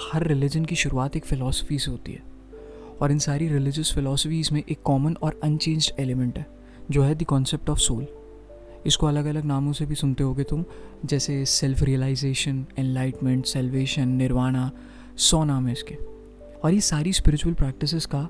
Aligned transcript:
हर 0.00 0.26
religion 0.26 0.64
की 0.64 0.76
शुरुआत 0.76 1.16
एक 1.16 1.24
फ़िलासफ़ी 1.24 1.78
से 1.78 1.90
होती 1.90 2.12
है। 2.12 2.22
और 3.00 3.10
इन 3.10 3.18
सारी 3.18 3.48
रिलीजियस 3.48 3.92
फ़िलासफ़ीज़ 3.94 4.52
में 4.54 4.62
एक 4.70 4.82
कॉमन 4.84 5.16
और 5.22 5.40
अनचेंज्ड 5.44 6.00
एलिमेंट 6.00 6.38
है, 6.38 6.46
जो 6.90 7.02
है 7.02 7.14
द 7.14 7.24
कॉन्सेप्ट 7.24 7.70
ऑफ़ 7.70 7.78
सोल 7.78 8.06
इसको 8.86 9.06
अलग 9.06 9.26
अलग 9.26 9.44
नामों 9.44 9.72
से 9.72 9.86
भी 9.86 9.94
सुनते 9.94 10.24
होगे 10.24 10.42
तुम, 10.42 10.64
जैसे 11.04 11.44
self 11.44 11.82
realisation 11.82 12.64
enlightenment 12.78 13.46
salvation 13.46 14.08
nirvana 14.08 14.70
सौ 15.16 15.44
नाम 15.44 15.66
है 15.66 15.72
इसके। 15.72 15.94
और 16.64 16.74
ये 16.74 16.80
सारी 16.80 17.12
स्पिरिचुअल 17.12 17.54
प्रैक्टिसेस 17.54 18.06
का 18.06 18.28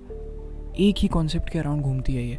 एक 0.78 0.94
ही 0.98 1.08
कॉन्सेप्ट 1.08 1.50
के 1.50 1.58
अराउंड 1.58 1.82
घूमती 1.82 2.14
है 2.14 2.26
ये। 2.28 2.38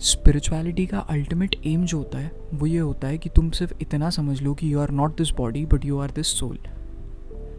स्पिरिचुअलिटी 0.00 0.86
का 0.86 0.98
अल्टीमेट 0.98 1.56
एम 1.66 1.84
जो 1.84 1.98
होता 1.98 2.18
है, 2.18 2.32
वो 2.54 2.66
ये 2.66 2.78
होता 2.78 3.08
है 3.08 3.18
कि 3.18 3.28
तुम 3.28 3.50
सिर्फ़ 3.50 3.74
इतना 3.80 4.10
समझ 4.10 4.40
लो 4.42 4.54
कि 4.54 4.72
you 4.72 4.80
are 4.80 4.90
not 4.90 5.16
this 5.18 5.30
body 5.30 5.66
but 5.66 5.84
you 5.84 5.98
are 5.98 6.10
this 6.10 6.26
soul 6.26 6.58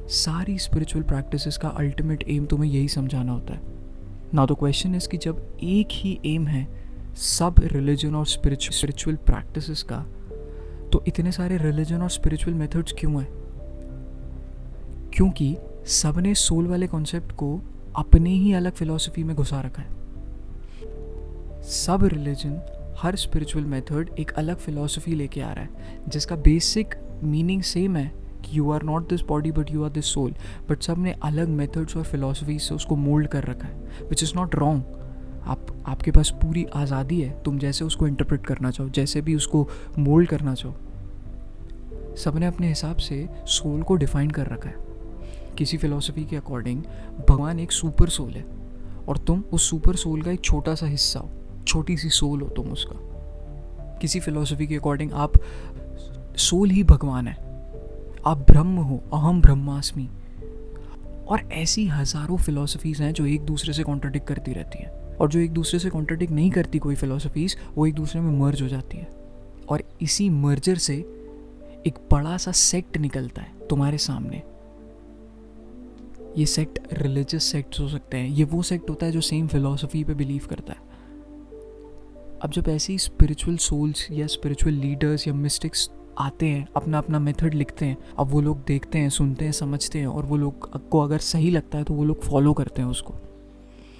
सारी 0.10 0.58
स्पिरिचुअल 0.58 1.04
प्रैक्टिसेस 1.04 1.58
का 1.58 1.68
अल्टीमेट 1.68 2.24
एम 2.28 2.46
तुम्हें 2.46 2.70
यही 2.72 2.88
समझाना 2.88 3.32
होता 3.32 3.54
है। 3.54 3.62
ना 4.34 4.46
तो 4.46 4.56
क्वेश्चन 4.56 4.96
इज़ 4.96 5.08
कि 5.10 5.18
जब 5.18 5.58
एक 5.64 5.88
ही 5.92 6.20
एम 6.26 6.48
है 6.48 6.68
सब 7.16 7.56
रिलीजन 7.64 8.16
और 8.16 8.26
स्पिरिचुअल 8.26 9.16
प्रैक्टिसेस 9.16 9.84
का 9.84 10.00
तो 10.92 11.04
इतने 11.08 11.32
सारे 11.32 11.58
रिलीजन 11.58 12.02
और 12.02 12.10
स्पिरिचुअल 12.10 12.56
मेथड्स 12.58 12.94
क्यों 13.00 13.22
हैं? 13.22 13.28
क्योंकि 15.14 15.56
सबने 15.86 16.34
सोल 16.36 16.68
वाले 16.68 16.88
कॉन्सेप्ट 16.88 17.32
को 17.32 17.62
अपने 17.96 18.30
ही 18.30 18.54
अलग 18.54 18.72
फिलॉसफी 18.72 19.24
में 19.24 19.36
घुसा 19.36 19.62
रखा 19.62 19.82
है। 19.82 19.90
सब 21.62 22.04
रिलीजन 22.04 22.62
हर 22.98 23.16
स्पिरिचुअल 23.16 23.66
मेथड 23.66 24.10
एक 24.20 24.32
अलग 24.32 24.58
फिलॉसफी 24.58 25.16
लेके 25.16 25.42
आ 25.42 25.54
रहा 25.54 25.64
है, 25.64 26.00
जिसका 26.08 26.36
बेसिक 26.36 26.96
मीनिंग 27.24 27.62
सेम 27.62 27.96
है 27.96 28.29
कि 28.46 28.58
you 28.58 28.72
are 28.72 28.84
not 28.84 29.10
this 29.10 29.22
body 29.22 29.52
but 29.52 29.72
you 29.72 29.84
are 29.84 29.90
this 29.90 30.14
soul 30.14 30.34
but 30.70 30.82
सबने 30.82 31.16
अलग 31.24 31.50
मेथड्स 31.50 31.98
और 31.98 32.04
फिलोसफी 32.04 32.60
से 32.60 32.76
उसको 32.76 32.96
मोल्ड 32.96 33.28
कर 33.28 33.44
रखा 33.44 33.68
है 33.68 34.08
विच 34.10 34.24
इज़ 34.24 34.34
नॉट 34.36 34.56
रॉन्ग 34.56 34.98
आप, 35.40 35.66
आपके 35.88 36.12
पास 36.12 36.30
पूरी 36.42 36.66
आज़ादी 36.76 37.22
है, 37.22 37.30
तुम 37.44 37.58
जैसे 37.60 37.86
उसको 37.86 38.08
इंटरप्रेट 38.08 38.46
करना 38.46 38.72
चाहो, 38.72 38.90
जैसे 38.90 39.22
भी 39.22 39.36
उसको 39.36 39.68
मोल्ड 40.00 40.30
करना 40.30 40.54
चाहो। 40.54 42.16
सबने 42.16 42.46
अपने 42.46 42.68
हिसाब 42.68 42.98
से 42.98 43.28
सोल 43.48 43.82
को 43.82 43.96
डिफाइन 43.96 44.30
कर 44.30 44.48
रखा 44.48 44.70
है। 44.70 44.76
किसी 45.58 45.78
फिलोसफी 45.78 46.26
के 46.26 46.36
अकॉर्डिंग 46.36 46.84
भगवान 47.30 47.60
एक 47.60 47.72
सुपर 47.72 48.10
सोल 48.10 48.32
है, 48.32 48.46
और 49.08 49.18
तुम 49.18 49.44
उस 49.54 49.70
सुपर 49.70 49.96
सोल 49.96 50.22
का 50.22 50.32
एक 50.32 50.42
छोटा 50.42 50.76
सा 50.76 50.86
हिस्सा 50.86 51.20
हो, 51.20 51.30
छोटी 51.68 51.98
सी 51.98 52.10
सोल 52.10 52.42
हो 52.42 52.48
तुम 52.48 52.72
उसका। 52.72 53.98
किसी 54.02 54.20
फिलोसफी 54.20 54.68
के 54.68 54.76
अकॉर्डिंग 54.76 55.14
आप 55.14 55.34
सोल 56.38 56.70
ही 56.70 56.84
भगवान 56.84 57.28
है। 57.28 57.49
आप 58.26 58.38
ब्रह्म 58.38 58.78
हो 58.78 59.04
अहम 59.14 59.42
ब्रह्मास्मि। 59.42 60.08
और 61.28 61.40
ऐसी 61.52 61.86
हज़ारों 61.88 62.38
फिलोसफीज़ 62.38 63.04
हैं 63.04 63.14
जो 63.14 63.26
एक 63.26 63.42
दूसरे 63.42 63.74
से 63.74 63.84
कॉन्ट्राडिक्ट 63.84 64.28
करती 64.28 64.54
रहती 64.54 64.80
हैं। 64.80 65.18
और 65.18 65.30
जो 65.30 65.40
एक 65.40 65.52
दूसरे 65.52 65.80
से 65.80 65.90
कॉन्ट्राडिक्ट 65.90 66.34
नहीं 66.34 66.52
करती 66.52 66.80
कोई 66.80 66.96
फिलोसफीज़ 66.96 67.56
वो 67.76 67.86
एक 67.86 67.94
दूसरे 67.94 68.22
में 68.22 68.40
मर्ज 68.40 68.62
हो 68.62 68.68
जाती 68.68 68.98
है। 68.98 69.08
और 69.70 69.84
इसी 70.02 70.30
मर्जर 70.30 70.76
से 70.76 70.96
एक 71.88 72.00
बड़ा 72.12 72.38
सा 72.38 72.52
सेक्ट 72.52 72.98
निकलता 72.98 73.42
है 73.42 73.68
तुम्हारे 73.68 73.98
सामने। 73.98 74.42
ये 76.38 76.46
सेक्ट 76.46 76.80
रिलीजियस 76.94 77.44
सेक्ट 77.44 77.80
हो 77.80 77.88
सकते 77.88 78.18
हैं। 78.18 78.30
ये 78.30 78.44
वो 78.44 78.62
सेक्ट 78.62 78.90
होता 78.90 79.06
है 79.06 79.12
जो 79.12 79.22
सेम 79.22 79.48
फिलोसफी 79.48 80.04
पे 80.04 80.14
बिलीव 80.14 80.48
करता 80.50 80.74
है। 80.74 80.88
अब 82.42 82.52
जब 82.52 82.68
ऐसी 82.70 82.98
स्पिरिचुअल 82.98 83.58
सोल्स 83.58 84.08
या 84.12 84.28
स्पिरिचुअल 84.28 84.74
लीडर्स 84.74 85.28
या 85.28 85.34
मिस्टिक्स 85.34 85.90
आते 86.18 86.46
हैं 86.46 86.68
अपना 86.76 86.98
अपना 86.98 87.20
मेथड 87.20 87.54
लिखते 87.54 87.86
हैं, 87.86 87.98
अब 88.20 88.28
वो 88.28 88.42
लोग 88.42 88.64
देखते 88.68 89.00
हैं, 89.00 89.10
सुनते 89.10 89.46
हैं, 89.46 89.52
समझते 89.52 90.00
हैं 90.00 90.08
और 90.08 90.26
वो 90.26 90.38
लोग 90.38 90.90
को 90.90 91.00
अगर 91.00 91.18
सही 91.18 91.50
लगता 91.52 91.78
है 91.78 91.84
तो 91.84 91.94
वो 91.94 92.04
लोग 92.04 92.22
फॉलो 92.22 92.54
करते 92.54 92.82
हैं 92.82 92.90
उसको। 92.90 93.14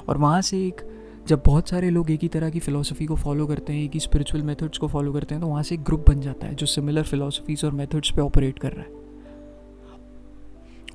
और 0.08 0.18
वहाँ 0.18 0.42
से 0.42 0.68
एक, 0.68 0.82
जब 1.28 1.42
बहुत 1.46 1.70
सारे 1.70 1.90
लोग 1.90 2.12
एक 2.12 2.20
ही 2.22 2.28
तरह 2.28 2.50
की 2.50 2.60
फ़िलासफ़ी 2.60 3.06
को 3.06 3.16
फॉलो 3.16 3.46
करते 3.48 3.74
हैं, 3.74 3.84
एक 3.84 3.92
ही 3.94 4.00
स्पिरिचुअल 4.00 4.44
मेथड्स 4.44 4.78
को 4.78 4.88
फॉलो 4.88 5.14
करते 5.14 5.36
हैं 5.36 5.42
तो 5.44 5.48
वहाँ 5.48 5.64
से 5.64 5.76
एक 5.76 5.84
ग्रुप 5.84 6.10
बन 6.10 6.22
जाता 6.22 6.48
है 6.48 6.56
जो 6.56 6.66
सिमिलर 6.66 7.04
फ़िलासफ़ीज़ 7.04 7.66
और 7.66 7.72
मेथड्स 7.72 8.12
पे 8.12 8.22
ऑपरेट 8.22 8.60
कर 8.60 8.72
रहा 8.72 8.82
है। 8.82 8.92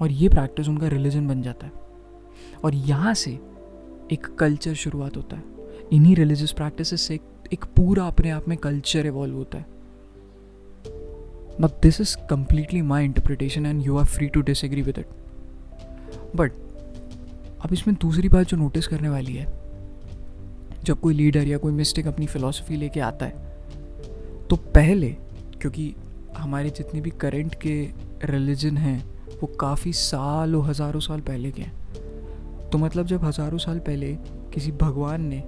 और 0.00 0.10
ये 0.10 0.28
प्रैक्टिस 0.28 0.68
उनका 0.68 0.88
रिलीजन 0.88 1.28
बन 1.28 1.42
जाता 1.42 1.66
है। 1.66 1.72
और 2.64 2.74
यहाँ 2.74 3.14
से 3.14 3.30
एक 4.12 4.36
कल्चर 4.38 4.74
शुरुआत 4.74 5.16
होता 5.16 5.36
है। 5.36 5.44
इन्हीं 5.92 6.16
रिलीजियस 6.16 6.52
प्रैक्टिस 6.52 7.00
से 7.00 7.20
एक 7.52 7.64
पूरा 7.64 8.06
अपने 8.06 8.30
आप 8.30 8.48
में 8.48 8.58
कल्चर 8.58 9.06
इवॉल्व 9.06 9.34
होता 9.34 9.58
है। 9.58 9.73
Now, 11.56 11.70
this 11.80 12.00
is 12.00 12.16
completely 12.26 12.82
my 12.82 13.02
interpretation 13.02 13.66
and 13.66 13.80
you 13.80 13.96
are 13.96 14.04
free 14.04 14.28
to 14.30 14.42
disagree 14.42 14.82
with 14.82 14.98
it. 14.98 15.06
But 16.36 16.52
अब 17.64 17.72
इसमें 17.72 17.94
दूसरी 18.02 18.28
बात 18.28 18.46
जो 18.46 18.56
नोटिस 18.56 18.86
करने 18.86 19.08
वाली 19.08 19.34
है 19.34 19.46
जब 20.84 21.00
कोई 21.00 21.14
लीडर 21.14 21.46
या 21.48 21.58
कोई 21.58 21.72
मिस्टेक 21.72 22.06
अपनी 22.06 22.26
फ़िलासफ़ी 22.26 22.76
लेके 22.76 23.00
आता 23.00 23.26
है 23.26 24.46
तो 24.48 24.56
पहले 24.74 25.10
क्योंकि 25.60 25.94
हमारे 26.36 26.70
जितने 26.70 27.00
भी 27.00 27.10
करंट 27.20 27.54
के 27.66 27.76
रिलीजन 28.26 28.76
हैं 28.76 28.98
वो 29.40 29.46
काफ़ी 29.60 29.92
सालों 29.92 30.64
हज़ारों 30.66 31.00
साल 31.00 31.20
पहले 31.20 31.50
के 31.50 31.62
हैं 31.62 32.70
तो 32.70 32.78
मतलब 32.78 33.06
जब 33.06 33.24
हज़ारों 33.24 33.58
साल 33.58 33.78
पहले 33.88 34.12
किसी 34.54 34.72
भगवान 34.82 35.26
ने 35.26 35.42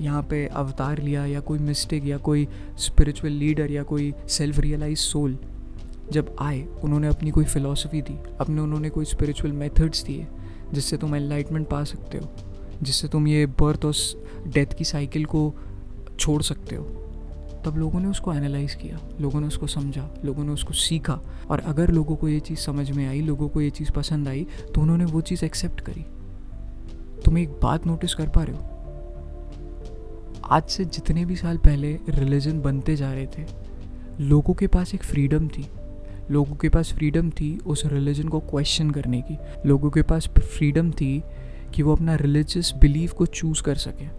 यहाँ 0.00 0.22
पे 0.22 0.46
अवतार 0.46 1.02
लिया 1.02 1.24
या 1.26 1.40
कोई 1.40 1.58
मिस्टेक 1.58 2.06
या 2.06 2.16
कोई 2.18 2.46
स्पिरिचुअल 2.78 3.32
लीडर 3.32 3.70
या 3.70 3.82
कोई 3.82 4.12
सेल्फ 4.28 4.58
रियलाइज़ 4.58 4.98
सोल 4.98 5.38
जब 6.12 6.34
आए, 6.40 6.60
उन्होंने 6.84 7.08
अपनी 7.08 7.30
कोई 7.30 7.44
फ़िलासफ़ी 7.44 8.02
दी, 8.02 8.18
अपने 8.40 8.60
उन्होंने 8.60 8.90
कोई 8.90 9.04
स्पिरिचुअल 9.04 9.52
मेथड्स 9.52 10.04
दिए, 10.04 10.26
जिससे 10.72 10.96
तुम 10.96 11.14
एनलाइटमेंट 11.16 11.68
पा 11.68 11.82
सकते 11.84 12.18
हो, 12.18 12.30
जिससे 12.82 13.08
तुम 13.08 13.26
ये 13.28 13.46
बर्थ 13.60 13.84
और 13.84 13.94
डेथ 14.46 14.76
की 14.78 14.84
साइकिल 14.84 15.24
को 15.24 15.52
छोड़ 16.18 16.42
सकते 16.42 16.76
हो। 16.76 16.84
तब 17.64 17.76
लोगों 17.76 18.00
ने 18.00 18.08
उसको 18.08 18.32
एनालाइज 18.32 18.74
किया, 18.74 18.98
लोगों 19.20 19.40
ने 19.40 19.46
उसको 19.46 19.66
समझा, 19.66 20.08
लोगों 20.24 20.44
ने 20.44 20.52
उसको 20.52 20.72
सीखा 20.74 21.18
और 21.50 21.60
अगर 21.60 21.90
लोगों 21.90 22.16
को 22.16 22.28
ये 22.28 22.40
चीज़ 22.40 22.58
समझ 22.58 22.90
में 22.90 23.06
आई, 23.08 23.20
लोगों 23.20 23.48
को 23.48 23.60
ये 23.60 23.70
चीज़ 23.70 23.90
पसंद 23.92 24.28
आई 24.28 24.46
तो 24.74 24.80
उन्होंने 24.80 25.04
वो 25.04 25.20
चीज़ 25.20 25.44
एक्सेप्ट 25.44 25.80
करी। 25.80 26.04
तुम 27.24 27.38
एक 27.38 27.60
बात 27.62 27.86
नोटिस 27.86 28.14
कर 28.14 28.28
पा 28.28 28.42
रहे 28.42 28.56
हो 28.56 28.75
आज 30.50 30.62
से 30.62 30.84
जितने 30.84 31.24
भी 31.24 31.36
साल 31.36 31.56
पहले 31.56 31.98
रिलीजन 32.08 32.60
बनते 32.60 32.96
जा 32.96 33.12
रहे 33.12 33.26
थे, 33.26 33.44
लोगों 34.20 34.54
के 34.54 34.66
पास 34.66 34.94
एक 34.94 35.02
फ्रीडम 35.02 35.48
थी। 35.48 35.66
लोगों 36.30 36.54
के 36.56 36.68
पास 36.68 36.92
फ्रीडम 36.92 37.30
थी 37.30 37.58
उस 37.58 37.82
रिलीजन 37.86 38.28
को 38.28 38.40
क्वेश्चन 38.40 38.90
करने 38.90 39.22
की। 39.22 39.38
लोगों 39.66 39.90
के 39.90 40.02
पास 40.02 40.28
फ्रीडम 40.28 40.90
थी 40.90 41.22
कि 41.74 41.82
वो 41.82 41.92
अपना 41.92 42.14
रिलीजियस 42.14 42.72
बिलीव 42.76 43.12
को 43.18 43.26
चूज़ 43.26 43.62
कर 43.62 43.74
सकें। 43.74 44.10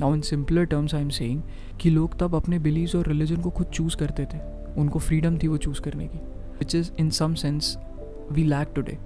Now 0.00 0.14
in 0.14 0.20
simpler 0.20 0.64
terms 0.64 0.94
I 0.94 1.02
am 1.02 1.08
saying 1.08 1.42
कि 1.80 1.90
लोग 1.90 2.18
तब 2.18 2.34
अपने 2.34 2.58
बिलीव 2.58 2.98
और 2.98 3.08
रिलीजन 3.08 3.36
को 3.36 3.50
खुद 3.50 3.66
चूज़ 3.66 3.96
करते 3.96 4.24
थे। 4.24 4.40
उनको 4.80 4.98
फ्रीडम 4.98 5.38
थी 5.38 5.48
वो 5.48 5.56
चूज़ 5.56 5.80
करने 5.80 6.06
की। 6.06 6.18
Which 6.58 6.74
is 6.74 6.90
in 6.98 7.10
some 7.10 7.34
sense 7.34 7.78
we 8.32 8.44
lack 8.44 8.68
today 8.74 8.98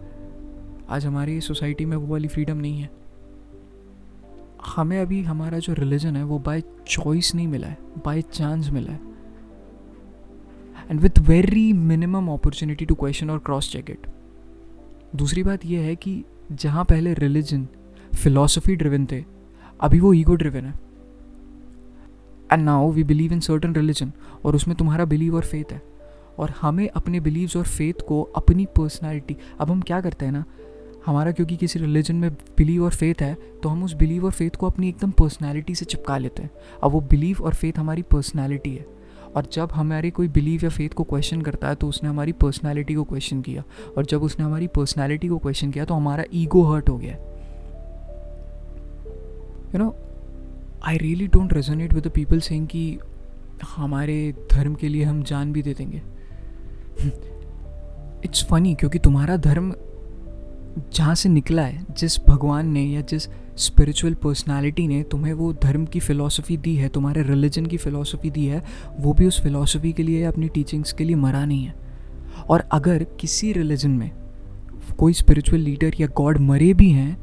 आज 0.89 1.07
हमारी 1.07 1.41
सोसाइटी 1.41 1.85
में 1.85 1.97
वो 1.97 2.07
वाली 2.07 2.29
फ्रीडम 2.29 2.57
नहीं 2.57 2.81
है। 2.81 3.02
हमें 4.67 5.01
अभी 5.01 5.23
हमारा 5.23 5.59
जो 5.59 5.73
रिलीजन 5.73 6.17
है, 6.17 6.25
वो 6.25 6.39
बाय 6.39 6.63
चॉइस 6.89 7.35
नहीं 7.35 7.47
मिला 7.49 7.67
है 7.67 7.79
बाय 8.05 8.23
चांस 8.23 8.71
मिला 8.71 8.93
है। 8.93 9.01
And 10.91 11.01
with 11.01 11.19
very 11.19 11.73
minimum 11.73 12.29
opportunity 12.29 12.85
to 12.85 12.95
question 12.95 13.31
और 13.31 13.39
क्रॉस 13.39 13.71
चेक 13.73 13.91
इट 13.91 14.07
दूसरी 15.17 15.43
बात 15.43 15.67
यह 15.67 15.81
है 15.81 15.97
कि 15.97 16.25
जहाँ 16.53 16.85
पहले 16.85 17.15
रिलीजन 17.15 17.67
फिलोसफी 18.15 18.77
ड्रिवन 18.77 19.07
थे, 19.07 19.25
अभी 19.81 20.01
वो 20.01 20.13
ईगो 20.15 20.35
ड्रिवन 20.35 20.65
है। 20.65 20.75
And 22.53 22.63
now 22.63 22.91
we 22.91 23.05
believe 23.05 23.33
in 23.33 23.41
certain 23.41 23.75
religion 23.75 24.13
और 24.45 24.57
उसमें 24.57 24.77
तुम्हारा 24.77 25.05
बिलीव 25.05 25.37
और 25.37 25.45
फेथ 25.45 25.73
है। 25.73 25.83
और 26.39 26.51
हमें 26.61 26.89
अपने 26.89 27.21
बिलीव्स 27.21 27.57
और 27.57 27.65
फेथ 27.65 28.07
को, 28.09 28.23
अपनी 28.23 28.67
पर्सनैलिटी 28.67 29.37
अब 29.61 29.71
हम 29.71 29.81
क्या 29.81 30.01
करते 30.01 30.25
हैं 30.25 30.33
ना 30.33 30.45
हमारा 31.07 31.33
क्योंकि 31.33 31.57
किसी 31.57 31.79
रिलीजन 31.79 32.17
में 32.17 32.31
बिलीव 32.33 32.85
और 32.85 32.91
फेथ 32.91 33.23
है 33.23 33.35
तो 33.63 33.69
हम 33.69 33.85
उस 33.85 33.95
बिलीव 33.95 34.25
और 34.25 34.31
फेथ 34.31 34.51
को 34.51 34.67
अपनी 34.67 34.89
एकदम 34.89 35.11
पर्सनैलिटी 35.11 35.75
से 35.75 35.85
चिपका 35.85 36.19
लेते 36.19 36.43
हैं। 36.43 36.51
अब 36.85 36.91
वो 36.91 37.01
बिलीव 37.01 37.39
और 37.43 37.55
फेथ 37.55 37.79
हमारी 37.79 38.03
पर्सनैलिटी 38.03 38.75
है। 38.75 38.87
और 39.37 39.47
जब 39.53 39.73
हमारे 39.73 40.11
कोई 40.11 40.29
बिलीव 40.29 40.61
या 40.65 40.71
फेथ 40.71 40.89
को 40.89 41.05
क्वेश्चन 41.05 41.43
करता 41.43 41.69
है 41.69 41.75
तो 41.75 41.89
उसने 41.89 42.09
हमारी 42.09 42.33
पर्सनैलिटी 42.33 42.95
को 42.95 43.05
क्वेश्चन 43.05 43.41
किया। 43.43 43.63
और 43.97 44.07
जब 44.07 44.23
उसने 44.23 44.45
हमारी 44.45 44.67
पर्सनैलिटी 44.67 45.29
को 45.29 45.39
क्वेश्चन 45.39 45.71
किया 45.71 45.85
तो 45.85 45.95
हमारा 45.95 46.25
ईगो 46.35 46.63
हर्ट 46.63 46.89
हो 46.89 46.99
गया। 46.99 47.17
You 49.75 49.79
know 49.79 49.97
I 50.85 50.99
really 50.99 51.27
don't 51.27 51.53
resonate 51.53 51.95
with 51.95 52.07
the 52.07 52.11
people 52.11 52.41
saying 52.41 52.67
कि 52.67 52.99
हमारे 53.77 54.35
धर्म 54.53 54.75
के 54.75 54.89
लिए 54.89 55.05
हम 55.05 55.23
जान 55.23 55.53
भी 55.53 55.63
दे 55.63 55.75
देंगे। 55.75 56.03
इट्स 58.25 58.45
फनी 58.45 58.75
क्योंकि 58.75 58.99
तुम्हारा 58.99 59.37
धर्म 59.37 59.75
जहाँ 60.93 61.15
से 61.15 61.29
निकला 61.29 61.63
है, 61.63 61.85
जिस 61.99 62.19
भगवान 62.29 62.69
ने 62.69 62.83
या 62.83 63.01
जिस 63.01 63.29
स्पिरिचुअल 63.57 64.15
पर्सनालिटी 64.15 64.87
ने 64.89 65.03
तुम्हें 65.03 65.33
वो 65.33 65.53
धर्म 65.53 65.85
की 65.87 66.01
फ़िलासफ़ी 66.01 66.57
दी 66.57 66.75
है, 66.77 66.89
तुम्हारे 66.89 67.23
रिलीजन 67.23 67.67
की 67.67 67.77
फ़िलासफ़ी 67.77 68.31
दी 68.31 68.47
है, 68.47 68.63
वो 69.01 69.13
भी 69.13 69.27
उस 69.27 69.41
फ़िलासफ़ी 69.43 69.93
के 69.93 70.03
लिए 70.03 70.23
अपनी 70.25 70.49
टीचिंग्स 70.49 70.93
के 70.93 71.05
लिए 71.05 71.17
मरा 71.17 71.45
नहीं 71.45 71.65
है। 71.65 71.75
और 72.49 72.69
अगर 72.73 73.05
किसी 73.21 73.53
रिलीजन 73.53 73.91
में 73.91 74.11
कोई 74.99 75.13
स्पिरिचुअल 75.13 75.61
लीडर 75.61 75.93
या 76.01 76.07
गॉड 76.17 76.39
मरे 76.39 76.73
भी 76.75 76.91
हैं 76.91 77.15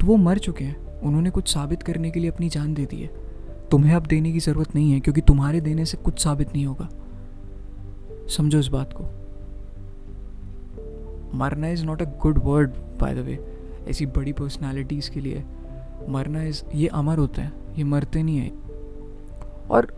तो 0.00 0.06
वो 0.06 0.16
मर 0.16 0.38
चुके 0.38 0.64
हैं। 0.64 1.00
उन्होंने 1.00 1.30
कुछ 1.30 1.48
साबित 1.48 1.82
करने 1.82 2.10
के 2.10 2.20
लिए 2.20 2.30
अपनी 2.30 2.48
जान 2.48 2.74
दे 2.74 2.84
दी 2.86 2.96
है। 2.96 3.10
तुम्हें 3.70 3.94
अब 3.94 4.06
देने 4.06 4.32
की 4.32 4.38
ज़रूरत 4.38 4.74
नहीं 4.74 4.92
है, 4.92 5.00
क्योंकि 5.00 5.20
तुम्हारे 5.20 5.60
देने 5.60 5.84
से 5.84 5.96
कुछ 5.96 6.22
साबित 6.24 6.52
नहीं 6.52 6.66
होगा। 6.66 6.88
समझो 8.36 8.58
इस 8.58 8.66
बात 8.66 8.92
को। 8.92 9.23
मरना 11.34 11.68
is 11.68 11.84
not 11.84 12.02
a 12.02 12.04
good 12.04 12.40
word 12.44 12.70
by 13.00 13.14
the 13.14 13.18
way 13.18 13.38
ऐसी 13.88 14.06
बड़ी 14.06 14.32
पर्सनालिटीज़ 14.32 15.10
के 15.10 15.20
लिए। 15.20 15.44
मरना 16.08 16.42
इज़ 16.42 16.62
ये 16.74 16.88
अमर 16.88 17.18
होते 17.18 17.42
हैं, 17.42 17.52
ये 17.76 17.84
मरते 17.84 18.22
नहीं 18.22 18.38
हैं। 18.38 18.52
और 19.70 19.94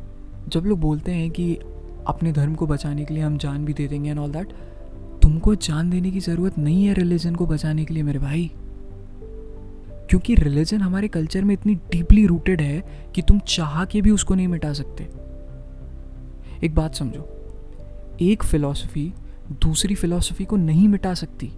जब 0.48 0.60
लोग 0.60 0.80
बोलते 0.80 1.12
हैं 1.12 1.30
कि 1.30 1.54
अपने 2.06 2.32
धर्म 2.32 2.54
को 2.54 2.66
बचाने 2.66 3.04
के 3.04 3.14
लिए 3.14 3.22
हम 3.22 3.38
जान 3.38 3.64
भी 3.64 3.72
दे 3.72 3.88
देंगे 3.88 4.10
एंड 4.10 4.18
ऑल 4.18 4.32
दैट 4.32 4.52
तुमको 5.22 5.54
जान 5.54 5.90
देने 5.90 6.10
की 6.10 6.20
ज़रूरत 6.20 6.58
नहीं 6.58 6.84
है 6.84 6.94
रिलीजन 6.94 7.34
को 7.34 7.46
बचाने 7.46 7.84
के 7.84 7.94
लिए 7.94 8.02
मेरे 8.02 8.18
भाई। 8.18 8.50
क्योंकि 10.10 10.34
रिलीजन 10.34 10.80
हमारे 10.80 11.08
कल्चर 11.08 11.44
में 11.44 11.52
इतनी 11.54 11.74
डीपली 11.74 12.26
रूटेड 12.26 12.60
है 12.60 13.08
कि 13.14 13.22
तुम 13.22 13.38
चाह 13.38 13.84
के 13.84 14.00
भी 14.00 14.10
उसको 14.10 14.34
नहीं 14.34 14.48
मिटा 14.48 14.72
सकते। 14.72 15.08
एक 16.66 16.74
बात 16.74 16.94
समझो, 16.94 17.28
एक 18.20 18.42
फिलॉसफी 18.42 19.12
दूसरी 19.52 19.94
फिलॉसफी 19.94 20.44
को 20.44 20.56
नहीं 20.56 20.88
मिटा 20.88 21.14
सकती। 21.14 21.52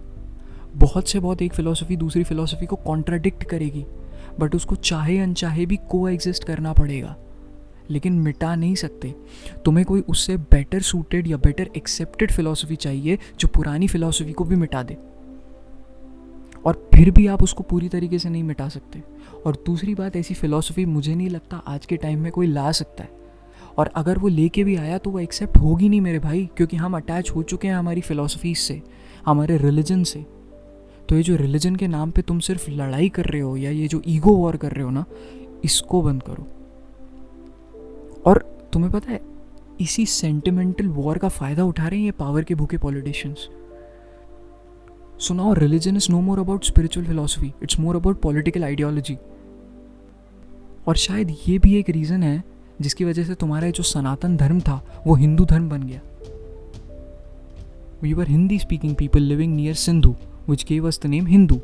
बहुत 0.75 1.09
से 1.09 1.21
बहुत 1.21 1.43
एक 1.43 1.55
फिलॉसफी 1.55 1.97
दूसरी 1.97 2.25
फिलॉसफी 2.25 2.67
को 2.67 2.77
कॉन्ट्राडिक्ट 2.77 3.45
करेगी 3.45 3.87
बट 4.41 4.55
उसको 4.55 4.77
चाहे 4.77 5.19
अनचाहे 5.19 5.67
भी 5.67 5.79
को 5.91 6.09
एग्जिस्ट 6.09 6.45
करना 6.45 6.73
पड़ेगा। 6.73 7.17
लेकिन 7.91 8.13
मिटा 8.13 8.55
नहीं 8.55 8.75
सकते। 8.75 9.15
तुम्हें 9.65 9.87
कोई 9.87 10.01
उससे 10.01 10.37
बेटर 10.37 10.81
सूटेड 10.81 11.29
या 11.29 11.37
बेटर 11.37 11.71
एक्सेप्टेड 11.77 12.33
फिलॉसफी 12.33 12.77
चाहिए 12.77 13.19
जो 13.41 13.49
पुरानी 13.49 13.89
फिलॉसफी 13.89 14.33
को 14.33 14.45
भी 14.45 14.57
मिटा 14.57 14.83
दे। 14.83 14.97
और 16.67 16.91
फिर 16.95 17.11
भी 17.11 17.27
आप 17.27 17.43
उसको 17.43 17.63
पूरी 17.63 17.89
तरीके 17.89 18.19
से 18.19 18.29
नहीं 18.29 18.43
मिटा 18.43 18.69
सकते। 18.69 19.03
और 19.47 19.63
दूसरी 19.67 19.95
बात, 19.95 20.17
ऐसी 20.17 20.35
फ़िलासफ़ी 20.35 20.85
मुझे 20.85 21.15
नहीं 21.15 21.31
लगता 21.31 21.57
आज 21.57 21.87
के 21.87 21.97
टाइम 21.97 22.21
में 22.21 22.33
कोई 22.33 22.47
ला 22.47 22.73
सकता 22.73 23.05
है। 23.05 23.11
और 23.79 23.91
अगर 23.97 24.19
वो 24.19 24.29
लेके 24.29 24.65
भी 24.65 24.77
आया 24.77 24.99
तो 24.99 25.11
वो 25.11 25.19
एक्सेप्ट 25.19 25.57
होगी 25.57 25.89
नहीं 25.89 26.01
मेरे 26.01 26.19
भाई 26.19 26.49
क्योंकि 26.57 26.77
हम 26.77 26.97
अटैच 26.97 27.31
हो 27.31 27.43
चुके 27.43 27.69
हैं 27.69 27.75
हमारी 27.75 28.01
फ़िलासफ़ीज 28.01 28.59
से 28.59 28.83
हमारे 29.27 29.57
रिलीजन 29.57 30.03
से। 30.05 30.25
तो 31.09 31.17
ये 31.17 31.23
जो 31.23 31.37
रिलीजन 31.37 31.77
के 31.77 31.87
नाम 31.87 32.11
पे 32.11 32.23
तुम 32.23 32.41
सिर्फ़ 32.41 32.71
लड़ाई 32.71 33.09
कर 33.09 33.25
रहे 33.25 33.41
हो 33.41 33.57
या 33.57 33.71
ये 33.71 33.89
जो 33.89 34.03
ईगो 34.07 34.37
वॉर 34.37 34.57
कर 34.57 34.73
रहे 34.73 34.85
हो 34.85 34.91
ना 34.91 35.05
इसको 35.65 36.03
बंद 36.03 36.23
करो। 36.23 36.47
और 38.27 38.39
तुम्हें 38.73 38.93
पता 38.93 39.13
है 39.13 39.21
इसी 39.81 40.07
सेंटिमेंटल 40.07 40.87
वॉर 40.87 41.19
का 41.19 41.29
फ़ायदा 41.29 41.65
उठा 41.65 41.89
रहे 41.89 41.99
हैं 41.99 42.07
ये 42.07 42.11
पावर 42.11 42.45
के 42.45 42.55
भूखे 42.55 42.79
politicians 42.79 43.49
now 45.35 45.53
religion 45.55 45.97
is 45.97 46.07
no 46.11 46.19
more 46.23 46.39
about 46.39 46.67
spiritual 46.67 47.05
philosophy, 47.05 47.49
it's 47.63 47.79
more 47.79 47.95
about 48.01 48.21
political 48.27 48.63
ideology. 48.63 49.17
और 50.89 50.97
शायद 50.97 51.37
ये 51.49 51.59
भी 51.59 51.75
एक 51.77 51.91
रीज़न 51.91 52.23
है 52.23 52.45
जिसकी 52.81 53.05
वजह 53.05 53.25
से 53.25 53.35
तुम्हारा 53.35 53.71
जो 53.71 53.83
सनातन 53.83 54.37
धर्म 54.37 54.61
था, 54.61 55.03
वो 55.07 55.15
हिंदू 55.15 55.45
धर्म 55.45 55.69
बन 55.69 55.83
गया। 55.83 56.01
We 58.03 58.13
were 58.13 58.29
Hindi 58.29 58.59
speaking 58.59 58.95
people 58.95 59.21
living 59.21 59.55
near 59.57 59.75
Sindhu 59.75 60.15
which 60.49 60.65
gave 60.69 60.87
us 60.89 61.01
the 61.03 61.07
name 61.07 61.27
Hindu 61.27 61.61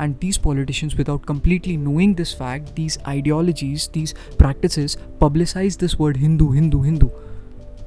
and 0.00 0.14
these 0.20 0.38
politicians 0.38 0.94
without 0.96 1.24
completely 1.24 1.76
knowing 1.76 2.14
this 2.16 2.34
fact 2.34 2.74
these 2.76 2.98
ideologies 3.06 3.90
these 3.94 4.12
practice 4.38 4.96
publicize 5.20 5.76
this 5.76 6.00
word 6.00 6.16
Hindu 6.16 6.50
Hindu 6.52 6.82
Hindu 6.82 7.10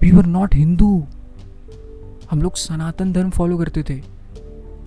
we 0.02 0.12
were 0.12 0.26
not 0.26 0.56
Hindu 0.56 1.04
हम 2.32 2.42
लोग 2.42 2.56
सनातन 2.56 3.14
धर्म 3.14 3.30
follow 3.30 3.58
करते 3.58 3.84
थे। 3.84 4.02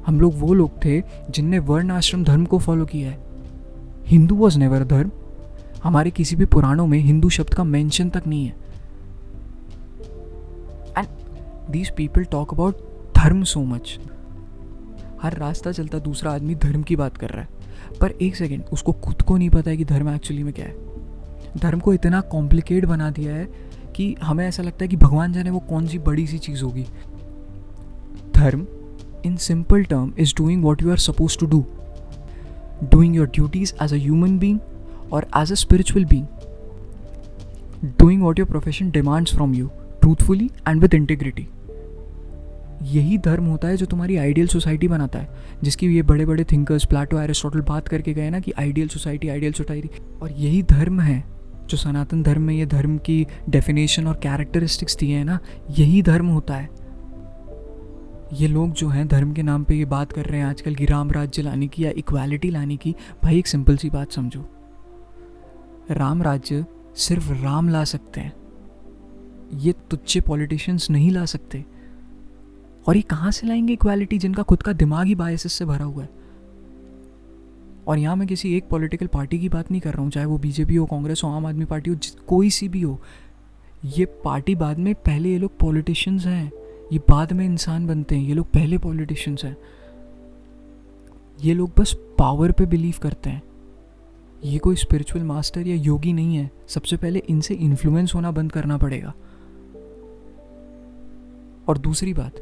हम 0.07 0.21
लोग 0.21 0.33
वो 0.37 0.55
लोग 0.55 0.85
थे 0.85 1.01
जिनने 1.31 1.59
वर्ण 1.59 1.91
आश्रम 1.91 2.25
धर्म 2.25 2.45
को 2.45 2.59
फॉलो 2.59 2.85
किया 2.87 3.11
है। 3.11 3.19
हिंदू 4.07 4.35
वॉज़ 4.35 4.59
नेवर 4.59 4.85
धर्म। 4.85 5.11
हमारे 5.87 6.11
किसी 6.11 6.37
भी 6.37 6.45
पुराणों 6.45 6.87
में 6.87 6.99
हिंदू 6.99 7.29
शब्द 7.29 7.55
का 7.55 7.65
मेंशन 7.65 8.09
तक 8.11 8.23
नहीं 8.27 8.47
है। 8.47 8.57
And 10.99 11.07
these 11.71 11.91
people 11.91 12.25
talk 12.25 12.55
about 12.55 12.79
dharma 13.17 13.43
so 13.43 13.61
much 13.61 13.99
हर 15.23 15.37
रास्ता 15.37 15.73
चलता 15.73 15.99
दूसरा 15.99 16.33
आदमी 16.33 16.55
धर्म 16.55 16.83
की 16.83 16.97
बात 16.97 17.17
कर 17.17 17.31
रहा 17.31 17.41
है। 17.41 17.49
पर 18.01 18.11
एक 18.11 18.37
सेकेंड 18.37 18.65
उसको 18.73 18.93
खुद 18.93 19.23
को 19.23 19.37
नहीं 19.37 19.51
पता 19.51 19.71
है 19.71 19.77
कि 19.77 19.85
धर्म 19.85 20.15
एक्चुअली 20.15 20.43
में 20.43 20.53
क्या 20.55 20.67
है। 20.67 20.77
धर्म 21.57 21.79
को 21.79 21.93
इतना 21.93 22.21
कॉम्प्लिकेट 22.21 22.85
बना 22.85 23.11
दिया 23.11 23.35
है 23.35 23.49
कि 23.97 24.17
हमें 24.23 24.49
ऐसा 24.49 24.63
लगता 24.63 24.85
है 24.85 24.89
कि 24.89 24.97
भगवान 24.97 25.33
जाने 25.33 25.51
वो 25.51 25.59
कौन 25.59 25.87
सी 25.87 25.99
बड़ी 25.99 26.27
सी 26.27 26.39
चीज़ 26.39 26.65
होगी। 26.65 26.87
Dharma 28.35 28.67
in 29.25 29.37
simple 29.37 29.85
term 29.85 30.13
is 30.19 30.35
doing 30.37 30.65
what 30.65 30.83
you 30.83 30.91
are 30.91 30.97
suppose 30.97 31.39
to 31.39 31.47
do 31.47 31.65
doing 32.85 33.17
your 33.17 33.27
duties 33.27 33.75
as 33.83 33.95
a 33.95 33.99
human 34.09 34.39
being 34.39 34.59
or 35.15 35.23
as 35.37 35.53
a 35.53 35.55
spiritual 35.55 36.09
being 36.09 36.27
doing 37.99 38.23
what 38.23 38.39
your 38.39 38.49
profession 38.49 38.91
demands 38.91 39.35
from 39.35 39.55
you 39.55 39.67
truthfully 40.01 40.51
and 40.69 40.85
with 40.85 40.95
integrity. 40.95 41.45
यही 42.83 43.19
धर्म 43.19 43.45
होता 43.45 43.69
है 43.69 43.77
जो 43.77 43.87
तुम्हारी 43.87 44.17
ideal 44.17 44.47
society 44.47 44.89
बनाता 44.89 45.19
है, 45.19 45.29
जिसकी 45.63 45.87
ये 45.87 46.03
बड़े 46.03 46.27
बड़े 46.27 46.45
थिंकर्स 46.45 46.85
प्लाटो 46.85 47.21
एरिस्टोटल 47.21 47.61
बात 47.61 47.89
करके 47.89 48.15
गए 48.15 48.31
ना 48.31 48.41
कि 48.41 48.53
आइडियल 48.59 48.89
सोसाइटी 48.89 49.29
आइडियल 49.29 49.53
सोसाइटी 49.53 49.91
और 50.23 50.33
यही 50.33 50.63
धर्म 50.63 51.01
है 51.01 51.25
जो 51.71 51.77
सनातन 51.77 52.23
धर्म 52.23 52.43
में 52.43 52.55
ये 52.55 52.67
धर्म 52.67 52.99
की 52.99 53.27
डेफिनेशन 53.49 54.07
और 54.07 54.15
कैरेक्टरिस्टिक्स 54.15 54.97
दिए 54.97 55.17
हैं 55.17 55.25
ना, 55.25 55.39
यही 55.71 56.03
धर्म 56.03 56.27
होता 56.27 56.55
है। 56.55 56.69
ये 58.33 58.49
लोग 58.49 58.73
जो 58.73 58.89
हैं, 58.89 59.07
धर्म 59.09 59.33
के 59.33 59.43
नाम 59.43 59.65
पे 59.65 59.75
ये 59.75 59.85
बात 59.85 60.13
कर 60.13 60.25
रहे 60.25 60.41
हैं 60.41 60.47
आजकल 60.47 60.75
की 60.75 60.85
राम 60.85 61.11
राज्य 61.11 61.43
लाने 61.43 61.67
की 61.69 61.85
या 61.85 61.91
इक्वालिटी 61.97 62.51
लाने 62.51 62.77
की, 62.77 62.95
भाई 63.25 63.39
एक 63.39 63.47
सिंपल 63.47 63.77
सी 63.77 63.91
बात 63.91 64.13
समझो। 64.13 64.45
राम 65.91 66.23
राज्य 66.23 66.67
सिर्फ़ 66.97 67.33
राम 67.33 67.69
ला 67.69 67.85
सकते 67.85 68.21
हैं। 68.21 68.33
ये 69.55 69.75
तुच्छे 69.91 70.21
पॉलिटिशियंस 70.21 70.91
नहीं 70.91 71.11
ला 71.11 71.25
सकते। 71.25 71.65
और 72.89 72.97
ये 72.97 73.03
कहाँ 73.03 73.31
से 73.31 73.47
लाएँगे 73.47 73.73
इक्वालिटी 73.73 74.19
जिनका 74.19 74.43
खुद 74.43 74.63
का 74.63 74.73
दिमाग 74.73 75.07
ही 75.07 75.15
बायसिस 75.15 75.53
से 75.53 75.65
भरा 75.65 75.85
हुआ 75.85 76.03
है? 76.03 76.09
और 77.87 77.99
यहाँ 77.99 78.17
मैं 78.17 78.29
किसी 78.29 78.57
एक 78.57 78.69
पॉलिटिकल 78.69 79.07
पार्टी 79.07 79.39
की 79.39 79.49
बात 79.49 79.71
नहीं 79.71 79.81
कर 79.81 79.93
रहा 79.95 80.03
हूँ, 80.03 80.11
चाहे 80.11 80.27
वो 80.27 80.39
बीजेपी 80.39 80.77
हो 80.77 80.87
कांग्रेस 80.87 81.21
हो, 81.25 81.29
आम 81.29 81.47
आदमी 81.47 81.65
पार्टी 81.65 81.91
हो 81.91 81.97
कोई 82.27 82.51
सी 82.51 82.69
भी 82.69 82.81
हो। 82.81 83.01
ये 83.85 84.05
पार्टी 84.05 84.55
बाद 84.55 84.79
में 84.79 84.95
पहले 84.95 85.29
ये 85.29 85.39
लोग 85.39 85.59
पॉलिटिशियंस 85.59 86.27
हैं। 86.27 86.53
ये 86.93 86.99
बाद 86.99 87.33
में 87.33 87.47
इंसान 87.47 87.87
बनते 87.87 88.17
हैं। 88.17 88.29
ये 88.29 88.35
लोग 88.35 88.47
पहले 88.47 88.79
पॉलिटिशियंस 88.79 89.45
हैं। 89.45 89.57
ये 91.45 91.55
लोग 91.55 91.71
बस 91.79 91.97
पावर 92.19 92.53
पे 92.53 92.67
बिलीव 92.67 92.95
करते 93.03 93.31
हैं। 93.31 93.43
ये 94.47 94.59
कोई 94.59 94.77
स्पिरिचुअल 94.77 95.25
मास्टर 95.25 95.67
या 95.67 95.75
योगी 95.75 96.13
नहीं 96.13 96.37
है। 96.37 96.51
सबसे 96.69 96.97
पहले 96.97 97.19
इनसे 97.19 97.55
इन्फ्लुएंस 97.55 98.15
होना 98.15 98.31
बंद 98.31 98.53
करना 98.53 98.77
पड़ेगा। 98.77 99.15
और 101.69 101.79
दूसरी 101.79 102.15
बात 102.15 102.33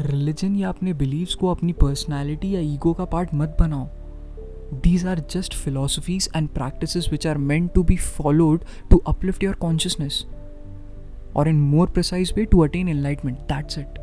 रिलीजन 0.00 0.56
या 0.56 0.68
अपने 0.68 0.92
बिलीव्स 0.92 1.34
को 1.34 1.48
अपनी 1.48 1.72
पर्सनालिटी 1.72 2.54
या 2.54 2.60
ईगो 2.60 2.92
का 2.92 3.04
पार्ट 3.04 3.34
मत 3.34 3.56
बनाओ। 3.60 3.88
These 4.74 5.06
are 5.06 5.20
just 5.30 5.54
philosophies 5.54 6.28
and 6.36 6.48
practice 6.48 7.10
which 7.10 7.26
are 7.26 7.38
meant 7.38 7.72
to 7.72 7.82
be 7.82 7.96
followed 7.96 8.64
to 8.90 8.96
uplift 8.96 9.44
your 9.44 9.54
consciousness 9.54 10.26
और 11.36 11.48
in 11.48 11.56
more 11.56 11.90
precise 11.90 12.32
way 12.36 12.44
to 12.44 12.60
attain 12.60 12.88
enlightenment 12.88 13.38
that's 13.38 13.78
it 13.78 13.98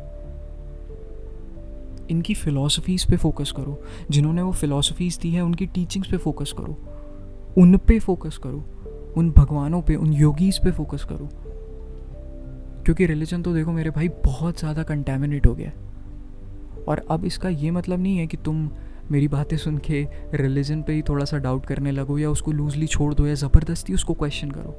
इनकी 2.10 2.34
फ़िलासफ़ीज़ 2.34 3.06
पे 3.10 3.16
फोकस 3.16 3.52
करो। 3.52 3.82
जिन्होंने 4.10 4.42
वो 4.42 4.52
फिलोसफीज़ 4.52 5.20
दी 5.20 5.30
है, 5.30 5.42
उनकी 5.42 5.66
टीचिंग्स 5.66 6.10
पे 6.10 6.16
फोकस 6.16 6.52
करो। 6.52 6.78
उन 7.58 7.76
पे 7.76 7.98
फोकस 7.98 8.38
करो। 8.38 8.64
उन 9.16 9.30
भगवानों 9.30 9.82
पे, 9.82 9.94
उन 9.96 10.12
योगीज 10.12 10.58
पे 10.58 10.70
फोकस 10.70 11.04
करो। 11.04 11.28
क्योंकि 12.84 13.06
रिलीजन 13.06 13.42
तो 13.42 13.54
देखो 13.54 13.72
मेरे 13.72 13.90
भाई 13.90 14.08
बहुत 14.08 14.58
ज़्यादा 14.58 14.82
कंटेमिनेट 14.82 15.46
हो 15.46 15.54
गया 15.54 15.72
और 16.88 17.06
अब 17.10 17.24
इसका 17.24 17.48
ये 17.48 17.70
मतलब 17.70 18.00
नहीं 18.00 18.18
है 18.18 18.26
कि 18.26 18.36
तुम 18.36 18.70
मेरी 19.10 19.28
बातें 19.28 19.56
सुन 19.56 19.78
के 19.78 20.06
रिलीजन 20.34 20.82
पे 20.82 20.92
ही 20.92 21.02
थोड़ा 21.02 21.24
सा 21.24 21.38
डाउट 21.38 21.66
करने 21.66 21.90
लगो 21.90 22.18
या 22.18 22.30
उसको 22.30 22.52
लूजली 22.52 22.86
छोड़ 22.86 23.14
दो 23.14 23.26
या 23.26 23.34
ज़बरदस्ती 23.34 23.94
उसको 23.94 24.14
क्वेश्चन 24.14 24.50
करो। 24.50 24.74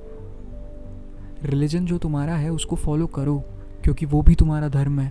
रिलीजन 1.46 1.86
जो 1.86 1.98
तुम्हारा 1.98 2.36
है, 2.36 2.50
उसको 2.50 2.76
फॉलो 2.76 3.08
करो, 3.08 3.38
क्योंकि 3.84 4.06
वो 4.06 4.22
भी 4.22 4.36
तुम्हारा 4.36 4.68
धर्म 4.68 5.00
है। 5.00 5.10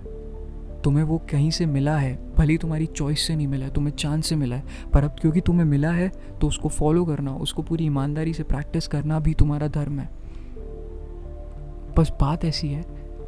तुम्हें 0.82 1.04
वो 1.04 1.18
कहीं 1.18 1.50
से 1.50 1.66
मिला 1.66 1.96
है। 1.98 2.29
भले 2.40 2.52
ही 2.52 2.58
तुम्हारी 2.58 2.86
चॉइस 2.86 3.26
से 3.26 3.34
नहीं 3.36 3.46
मिला 3.46 3.66
है, 3.66 3.72
तुम्हें 3.72 3.94
चांस 3.94 4.26
से 4.26 4.36
मिला 4.36 4.56
है, 4.56 4.90
पर 4.92 5.04
अब 5.04 5.16
क्योंकि 5.20 5.40
तुम्हें 5.40 5.64
मिला 5.66 5.90
है 5.92 6.08
तो 6.40 6.48
उसको 6.48 6.68
फॉलो 6.68 7.04
करना, 7.04 7.34
उसको 7.36 7.62
पूरी 7.62 7.84
ईमानदारी 7.86 8.34
से 8.34 8.42
प्रैक्टिस 8.42 8.86
करना 8.88 9.18
भी 9.20 9.34
तुम्हारा 9.34 9.68
धर्म 9.68 9.98
है। 10.00 10.08
बस 11.98 12.12
बात 12.20 12.44
ऐसी 12.44 12.68
है 12.68 12.84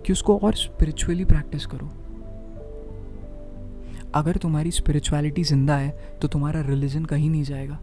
कि 0.06 0.12
उसको 0.12 0.36
और 0.38 0.54
स्पिरिचुअली 0.54 1.24
प्रैक्टिस 1.24 1.66
करो। 1.66 1.90
अगर 4.14 4.36
तुम्हारी 4.36 4.70
स्पिरिचुअलिटी 4.70 5.44
ज़िंदा 5.44 5.76
है 5.76 6.18
तो 6.22 6.28
तुम्हारा 6.28 6.60
रिलीजन 6.60 7.04
कहीं 7.04 7.30
नहीं 7.30 7.42
जाएगा। 7.42 7.78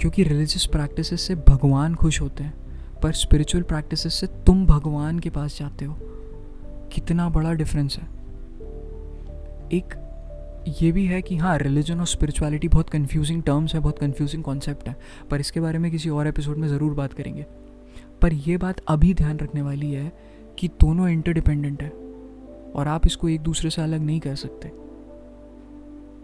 क्योंकि 0.00 0.22
रिलीजियस 0.22 0.66
प्रैक्टिस 0.66 1.20
से 1.20 1.34
भगवान 1.48 1.94
खुश 1.94 2.20
होते 2.20 2.44
हैं, 2.44 2.54
पर 3.02 3.12
स्पिरिचुअल 3.12 3.64
प्रैक्टिस 3.64 4.12
से 4.14 4.26
तुम 4.46 4.66
भगवान 4.66 5.18
के 5.18 5.30
पास 5.30 5.58
जाते 5.58 5.84
हो। 5.84 5.96
कितना 6.92 7.28
बड़ा 7.28 7.52
डिफरेंस 7.52 7.98
है। 7.98 8.08
एक 9.72 9.94
ये 10.80 10.92
भी 10.92 11.06
है 11.06 11.22
कि 11.22 11.36
हाँ 11.36 11.58
रिलीजन 11.58 12.00
और 12.00 12.06
स्पिरिचुअलिटी 12.06 12.68
बहुत 12.68 12.90
कंफ्यूजिंग 12.90 13.42
टर्म्स 13.42 13.74
है, 13.74 13.80
बहुत 13.80 13.98
कंफ्यूजिंग 13.98 14.42
कॉन्सेप्ट 14.44 14.88
है, 14.88 14.96
पर 15.30 15.40
इसके 15.40 15.60
बारे 15.60 15.78
में 15.78 15.90
किसी 15.90 16.10
और 16.10 16.26
एपिसोड 16.26 16.56
में 16.56 16.68
ज़रूर 16.68 16.94
बात 16.94 17.12
करेंगे। 17.12 17.46
पर 18.22 18.32
यह 18.32 18.58
बात 18.58 18.80
अभी 18.88 19.14
ध्यान 19.14 19.38
रखने 19.38 19.62
वाली 19.62 19.92
है 19.92 20.12
कि 20.58 20.68
दोनों 20.68 21.08
इंटरडिपेंडेंट 21.08 21.82
है, 21.82 21.88
और 22.74 22.88
आप 22.88 23.06
इसको 23.06 23.28
एक 23.28 23.40
दूसरे 23.40 23.70
से 23.70 23.82
अलग 23.82 24.00
नहीं 24.00 24.20
कर 24.20 24.34
सकते। 24.34 24.68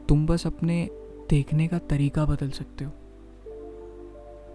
तुम 0.08 0.26
बस 0.26 0.46
अपने 0.46 0.88
देखने 1.30 1.68
का 1.68 1.78
तरीका 1.78 2.24
बदल 2.24 2.50
सकते 2.50 2.84
हो। 2.84 2.90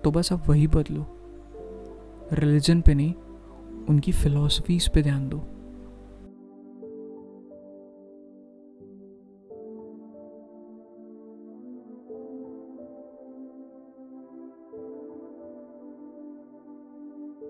तो 0.04 0.12
बस 0.12 0.34
अब 0.34 0.44
वही 0.48 0.68
बदलो। 0.68 1.06
रिलीजन 2.34 2.82
पे 2.82 2.94
नहीं, 2.94 3.14
उनकी 3.90 4.12
फ़िलासफ़ीज़ 4.12 4.90
पे 4.90 5.02
ध्यान 5.02 5.30
दो। 5.30 5.44